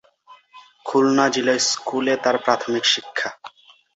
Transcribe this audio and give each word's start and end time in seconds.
খুলনা 0.85 1.25
জিলা 1.33 1.55
স্কুলে 1.67 2.13
তার 2.23 2.35
প্রাথমিক 2.45 2.83
শিক্ষা। 2.93 3.29